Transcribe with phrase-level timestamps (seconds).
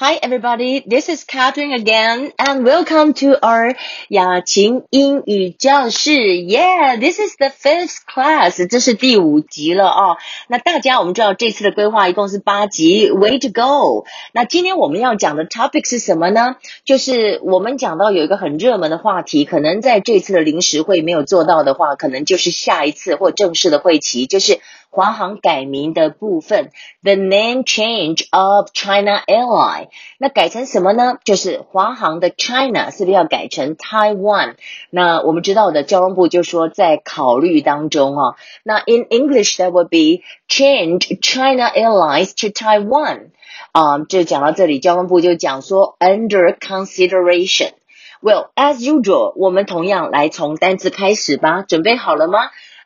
[0.00, 3.74] Hi everybody, this is Catherine again and welcome to our
[4.10, 6.12] 雅琴英语教室。
[6.12, 10.18] Yeah, this is the fifth class，这是第五集了哦。
[10.48, 14.04] 那大家我们知道这次的规划一共是八集，Way to go！
[14.34, 16.56] 那今天我们要讲的 topic 是什么呢？
[16.84, 24.60] 就是我们讲到有一个很热门的话题，可能在这次的临时会没有做到的话，可能就是下一次或正式的会期，就是。
[24.90, 26.70] 华航改名的部分，
[27.02, 29.88] the name change of China Airline，
[30.18, 31.18] 那改成什么呢？
[31.24, 34.54] 就是华航的 China 是不是要改成 Taiwan？
[34.90, 38.36] 那我们知道的交通部就说在考虑当中啊。
[38.62, 43.30] 那 in English that would be change China Airlines to Taiwan。
[43.72, 51.62] 啊，就讲到这里，交通部就讲说 under consideration。Well, as usual，我们同样来从单词开始吧。
[51.62, 52.38] 准备好了吗？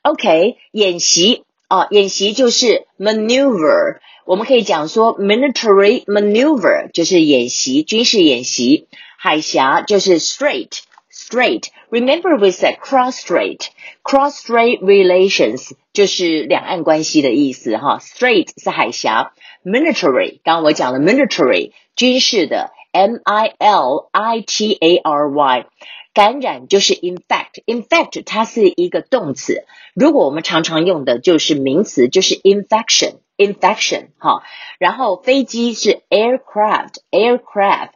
[0.03, 1.45] OK，演习。
[1.68, 8.88] 啊，演习就是 maneuver，我们可以讲说 military maneuver 就是演习，军事演习。
[9.18, 10.80] 海峡就是 strait。
[11.12, 11.70] Straight.。
[11.90, 18.00] Remember we said cross strait，cross strait relations 就是两岸关系的意思哈。
[18.00, 19.32] strait 是海峡
[19.64, 25.66] ，military 刚刚我讲了 military 军事的，M I L I T A R Y。
[26.16, 29.66] 感染就是 infect，infect 它是一个动词。
[29.94, 34.44] 如果我们常常用的就是名词，就是 infection，infection 哈。
[34.80, 37.90] 然后飞机是 aircraft，aircraft。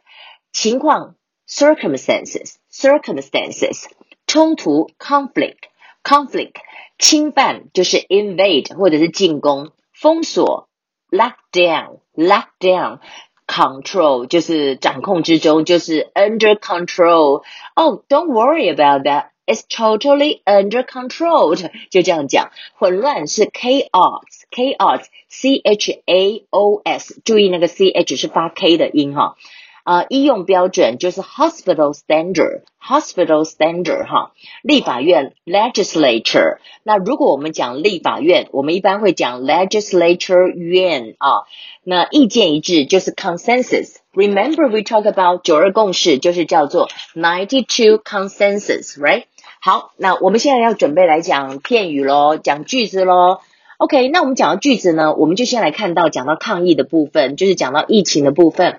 [0.52, 1.14] 情况
[1.48, 3.86] circumstances，circumstances。
[4.26, 6.56] 冲突 conflict，conflict。
[6.98, 9.72] 侵犯就是 invade 或者是进攻。
[9.94, 10.68] 封锁
[11.08, 13.00] lockdown，lockdown。
[13.49, 19.27] control 就是掌控之中，就是 under control。Oh, don't worry about that.
[19.45, 21.55] It's totally under control.
[21.91, 27.21] 就这样讲，混乱是 chaos, chaos, c h a o s。
[27.23, 29.35] 注意那个 c h 是发 k 的音哈。
[29.84, 34.32] 啊，医用标准就是 hospital standard，hospital standard 哈。
[34.62, 41.44] 立法院 legislature，那如果我们讲立法院，我们一般会讲 legislature 院啊。
[41.82, 43.96] 那意见一致就是 consensus。
[44.12, 49.24] Remember we talk about 九二共识，就是叫做 ninety two consensus，right？
[49.60, 53.40] 好，那我们现在要准备来讲片语喽，讲句子喽。
[53.78, 58.78] OK，那我们讲到句子呢，我们就先来看到讲到抗疫的部分，就是讲到疫情的部分。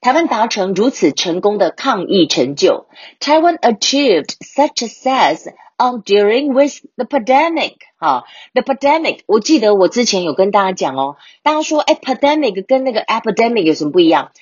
[0.00, 2.86] 台湾达成如此成功的抗疫成就，
[3.18, 5.48] Taiwan achieved such success
[5.78, 7.74] on dealing with the pandemic。
[7.98, 14.32] 哈，the pandemic，我记得我之前有跟大家讲哦，大家说，哎，pandemic 跟那个 epidemic 有什么不一样？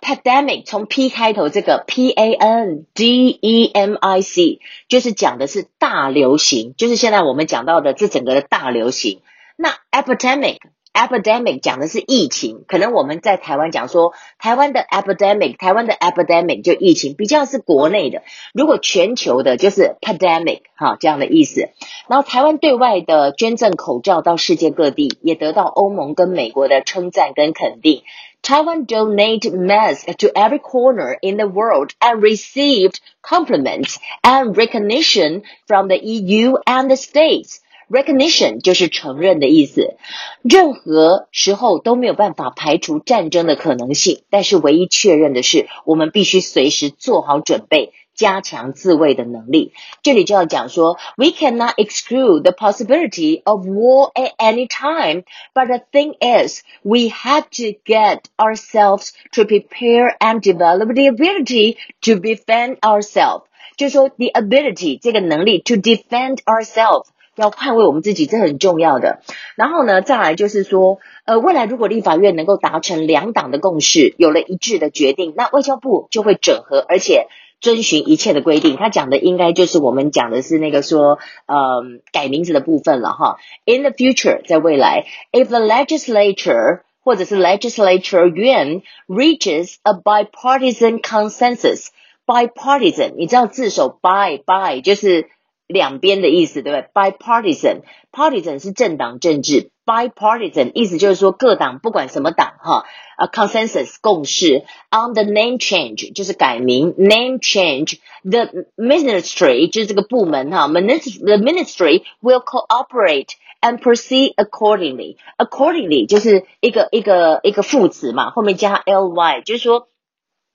[0.00, 9.22] pandemic 从 P 开头，这个 P A N D E M I C 就是讲的是大流行，就是现在我们讲到的这整个的大流行。
[9.56, 10.58] 那 epidemic。
[10.93, 18.21] epidemic 讲的是疫情，可能我们在台湾讲说台湾的 epidemic，台湾的 epidemic 就疫情，比较是国内的。
[18.53, 21.69] 如果全球的，就是 pandemic 哈这样的意思。
[22.07, 28.03] 然后台湾对外的捐赠口罩到世界各地，也得到欧盟跟美国的称赞跟肯定。
[28.43, 35.95] Taiwan donate masks to every corner in the world and received compliments and recognition from the
[35.95, 37.61] EU and the states.
[37.92, 39.96] Recognition 就是承认的意思。
[40.42, 49.72] 任何时候都没有办法排除战争的可能性，但是唯一确认的是，我们必须随时做好准备，加强自卫的能力。
[50.02, 57.44] 这里就要讲说，We cannot exclude the possibility of war at any time, but the thing is, we have
[57.52, 63.44] to get ourselves to prepare and develop the ability to defend ourselves。
[63.78, 67.06] 就说 the ability 这个能力 to defend ourselves。
[67.35, 69.21] 要捍卫我们自己，这很重要的。
[69.55, 77.27] 然后呢，再来就是说，呃，未来如果立法院能够达成两党的共识，有了一致的决定，那外交部就会整合，而且
[77.59, 78.75] 遵循一切的规定。
[78.75, 81.17] 他讲的应该就是我们讲的是那个说，
[81.47, 83.37] 呃，改名字的部分了哈。
[83.65, 95.29] In the future，在未来，if the legislature 或者是 legislature yuan reaches a bipartisan consensus，bipartisan，你知道字首 by by 就是。
[95.67, 102.85] 两边的意思，对不对？bipartisan，partisan 是政党政治，bipartisan 意思就是说各党不管什么党哈，
[103.17, 113.29] 啊，consensus 共识，on the name change 就是改名，name change，the ministry 就是这个部门哈，ministry，the ministry will cooperate
[113.61, 119.87] and proceed accordingly，accordingly 就是一个一个一个副词嘛，后面加 ly，就是说。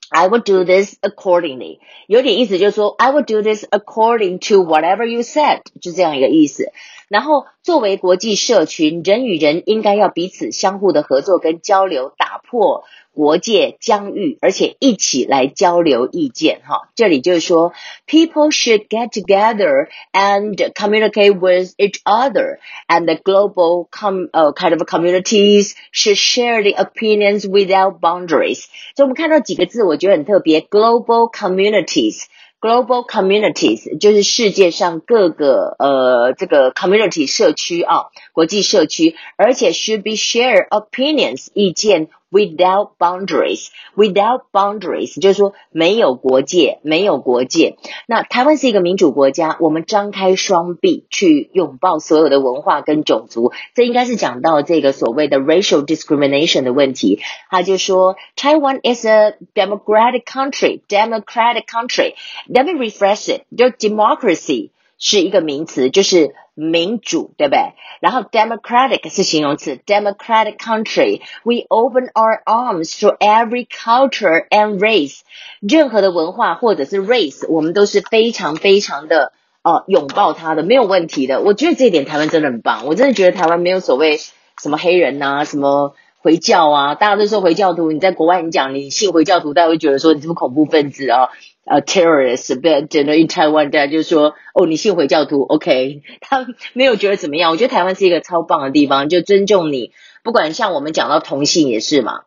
[0.09, 6.71] I will do this accordingly，有点意思就是说，I will do this according to whatever you said，就这样一个意思。
[7.07, 12.83] 然后作为国际社群，人与人应该要彼此相互的合作跟交流，打破。
[13.18, 17.72] 国界疆域，而且一起来交流意见，哈，这里就是说，
[18.08, 22.58] people should get together and communicate with each other,
[22.88, 28.64] and the global com 呃 kind of communities should share the opinions without boundaries。
[28.96, 47.76] 所以我们看到几个字，我觉得很特别，global communities。Global communities 就是世界上各个呃这个 community 社区啊，国际社区，而且 should be share opinions 意见 without boundaries，without boundaries 就是说没有国界，没有国界。
[48.06, 57.20] 那台湾是一个民主国家，我们张开双臂去拥抱所有的文化跟种族，这应该是讲到这个所谓的 racial discrimination 的问题。
[57.50, 67.73] 他就说，Taiwan is a democratic country，democratic country。Let me refresh it，就 democracy 是一个名词，就是 民主，对不对？
[68.01, 71.21] 然后 democratic 是形容词，democratic country。
[71.43, 75.21] We open our arms to every culture and race。
[75.61, 79.31] 任何的文化或者是 race，我们都是非常非常的
[79.63, 81.41] 呃拥抱它的，没有问题的。
[81.41, 84.17] 我觉得这一点台湾真的很棒，我真的觉得台湾没有所谓
[84.61, 85.95] 什么黑人呐，什么。
[86.21, 87.93] 回教啊，大家都说回教徒。
[87.93, 91.29] 你在国外，你讲你信回教徒，大家会觉得说你是不是恐怖分子啊？
[91.69, 96.01] 呃，terrorist，被整个 in Taiwan，大家就说哦，你信回教徒，OK？
[96.19, 97.51] 他没有觉得怎么样。
[97.51, 99.91] 我觉得台湾是一个超棒的地方，就尊重你。
[100.23, 102.21] 不管像我们讲到同性也是嘛，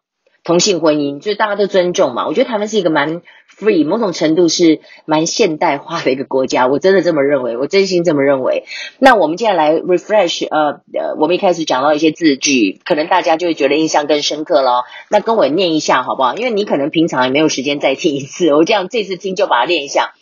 [0.44, 2.27] 同性婚姻，就是大家都尊重嘛。
[2.27, 3.23] 我觉得台湾是一个蛮。
[3.55, 8.65] free 某种程度是蛮现代化的一个国家，我真的这么认为，我真心这么认为。
[8.99, 14.85] 那我们接下来 refresh，呃呃，我们一开始讲到一些字句，可能大家就会觉得印象更深刻了。
[15.11, 16.35] 那跟我念一下好不好？
[16.35, 20.15] 因为你可能平常也没有时间再听一次，我这样这次听就把它练一下。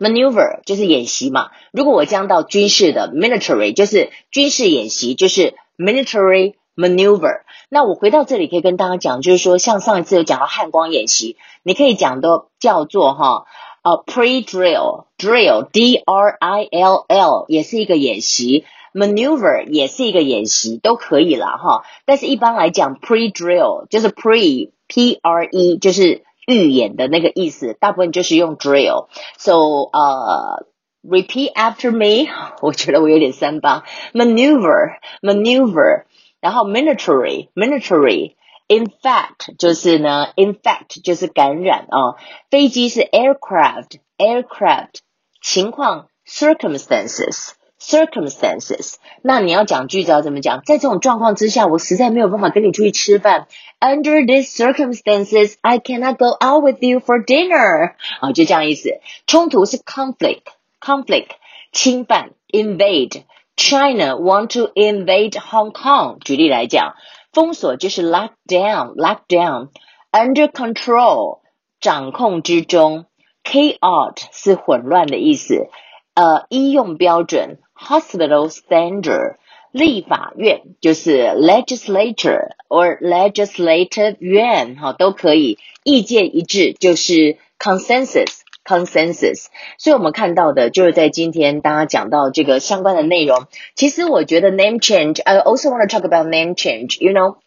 [0.00, 1.50] Maneuver 就是演习嘛。
[1.72, 7.41] 如果我将到军事的 military 就是军事演习，就是 military maneuver。
[7.69, 13.45] 那我回到这里可以跟大家讲，就是说，像上一次有讲到汉光演习，你可以讲的叫做哈，
[13.83, 21.83] 呃，pre drill drill d r i l l 也是一个演习，maneuver 也是一个演习，都可以了哈。
[22.05, 30.65] 但是一般来讲，pre drill 就是 pre p r e 就是预演的那个意思，大部分就是用 drill。So 呃，
[31.03, 32.29] repeat after me，
[32.61, 33.83] 我觉得我有点三八，
[34.13, 36.03] maneuver maneuver。
[36.39, 38.35] 然后 military military
[38.67, 42.15] infect 就是呢 infect 就是感染啊，
[42.49, 44.99] 飞机是 aircraft aircraft
[45.41, 50.61] 情况 circumstances circumstances，那你要讲句子要怎么讲？
[50.63, 53.47] 在这种状况之下，我实在没有办法跟你出去吃饭。
[53.79, 57.95] Under these circumstances, I cannot go out with you for dinner。
[58.19, 58.99] 啊，就这样意思。
[59.25, 60.43] 冲突是 conflict
[60.79, 61.29] conflict
[61.71, 63.23] 侵犯 invade。
[63.55, 66.19] China want to invade Hong Kong。
[66.19, 66.95] 举例来讲，
[67.31, 71.39] 封锁就是 lock down，lock down。Under control，
[71.79, 73.05] 掌控之中。
[73.43, 75.67] Chaos 是混乱的意思。
[76.13, 79.37] 呃，医用标准 hospital standard。
[79.71, 85.59] 立法院就是 legislature or legislative 院，哈，都可以。
[85.85, 88.41] 意见一致就是 consensus。
[88.65, 89.45] consensus，
[89.77, 93.47] 所以我们看到的就是在今天大家讲到这个相关的内容。
[93.75, 96.99] 其实我觉得 name change，I also want to talk about name change.
[96.99, 97.37] You know.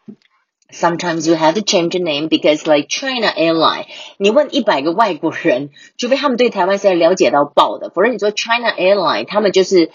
[0.73, 3.85] Sometimes you have to change the name because like China Airline，
[4.19, 9.91] 你问一百个外国人，除非他们对台湾是了解到爆的，否则你说 China Airline，他们就是。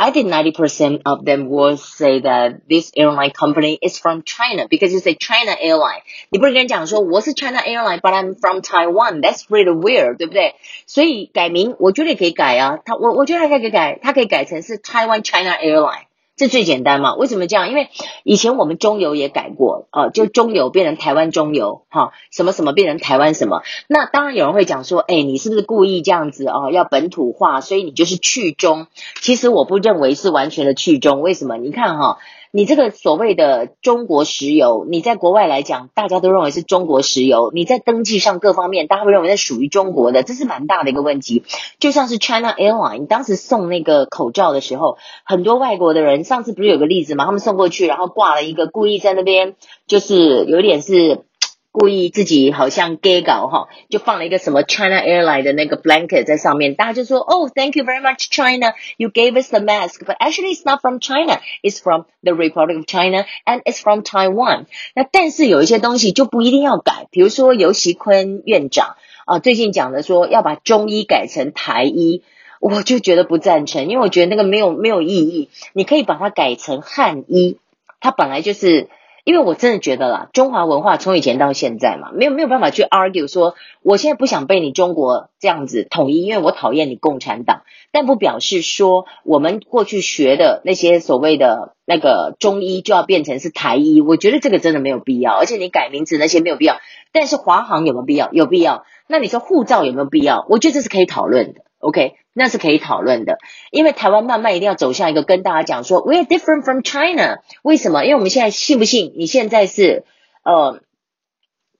[0.00, 4.92] I think 90% of them will say that this airline company is from China because
[4.92, 6.02] it's a China airline.
[6.28, 9.22] 你不能跟人讲说我是 China airline, but I'm from Taiwan.
[9.22, 10.54] That's really weird，对不对？
[10.86, 12.78] 所以改名，我觉得也可以改啊。
[12.84, 16.04] 他我我觉得他可以改，他可以改成是 Taiwan China airline。
[16.35, 17.13] 这最简单嘛？
[17.15, 17.69] 为什么这样？
[17.69, 17.89] 因为
[18.23, 23.61] 以前我们中油也改过，呃，就中油变成台湾中油，哈，什么什么变成台湾什么？
[23.87, 26.71] 那当然有人会讲说，哎，你是不是故意这样子哦？
[26.71, 28.87] 要本土化，所以你就是去中。
[29.21, 31.57] 其实我不认为是完全的去中，为什么？
[31.57, 32.17] 你看哈。
[32.53, 37.49] 你这个所谓的中国石油，你在国外来讲，大家都认为是中国石油。
[37.53, 41.43] 你在登记上各方面，大家会认为那属于中国的，这是蛮大的一个问题。
[41.79, 47.25] 就像是 China Airline 当时送那个口罩的时候，很多外国的人，上次不是有个例子嘛？
[47.25, 49.55] 他们送过去，然后挂了一个，故意在那边，
[49.87, 51.23] 就是有点是。
[51.71, 59.59] 故意自己好像 gay 搞哈，就放了一个什么 China Airline 的那个 blanket 在上面，大家就说哦，Thank you very much China, you gave us the
[59.59, 63.81] mask, but actually it's not from China, it's from the Republic of China and it's
[63.81, 64.65] from Taiwan。
[64.95, 72.23] 那但是有一些东西就不一定要改，比如说尤习坤院长啊，最近讲的说要把中医改成台医。
[72.59, 75.49] 我就觉得不赞成，因为我觉得那个没有没有意义。
[75.73, 77.57] 你可以把它改成汉医，
[77.99, 78.87] 它本来就是。
[79.23, 87.61] 因为我真的觉得啦，中华文化从以前到现在嘛，没有没有办法去 argue 说，我现在不想被你中国这样子统一，因为我讨厌你共产党，
[87.91, 96.77] 但不表示说我们过去学的那些所谓的那个中医就要变成是台医，我觉得这个真的没有必要，而且你改名字那些没有必要，
[97.11, 98.29] 但是华航有没有必要？
[98.31, 98.85] 有必要。
[99.07, 100.45] 那你说护照有没有必要？
[100.49, 101.61] 我觉得这是可以讨论的。
[101.79, 103.37] OK，那是可以讨论的，
[103.71, 107.39] 因为台湾慢慢一定要走向一个跟大家讲说，We are different from China。
[107.61, 108.03] 为什么？
[108.03, 109.13] 因为我们现在信不信？
[109.15, 110.03] 你现在是
[110.43, 110.81] 呃。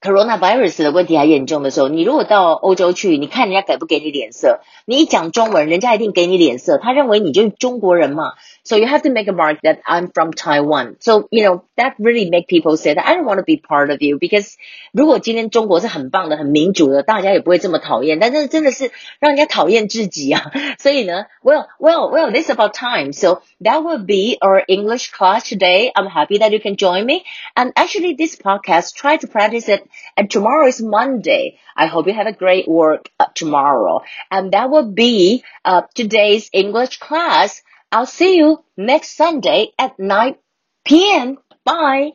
[0.00, 4.60] coronavirus 的问题还严重的时候，你如果到欧洲去，你看人家给不给你脸色？
[4.84, 8.34] 你一讲中文，人家一定给你脸色，他认为你就是中国人嘛。
[8.62, 10.96] So you have to make a mark that I'm from Taiwan.
[11.00, 13.90] So you know that really make people say that I don't want to be part
[13.90, 14.54] of you because
[14.92, 18.20] 如果今天中国是很棒的、很民主的，大家也不会这么讨厌。
[18.20, 20.52] 但是真的是让人家讨厌至极啊！
[20.78, 23.12] 所以呢，Well, well, well, this about time.
[23.12, 25.90] So that will be our English class today.
[25.92, 27.22] I'm happy that you can join me.
[27.54, 29.84] And actually, this podcast try to practice it
[30.17, 31.59] and tomorrow is Monday.
[31.75, 34.01] I hope you have a great work uh, tomorrow.
[34.29, 37.61] And that will be uh, today's English class.
[37.91, 40.35] I'll see you next Sunday at 9
[40.85, 41.37] p.m.
[41.65, 42.11] Bye.